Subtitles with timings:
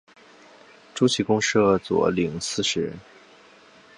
[0.95, 2.97] 诸旗共设佐领四十人。